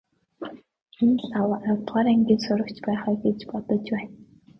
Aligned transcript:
Энэ 1.01 1.15
ч 1.21 1.23
лав 1.31 1.49
аравдугаар 1.55 2.07
ангийн 2.13 2.39
сурагч 2.45 2.77
байх 2.85 3.03
аа 3.09 3.15
гэж 3.23 3.39
байна. 3.91 4.13